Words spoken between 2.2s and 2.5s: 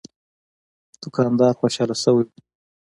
و.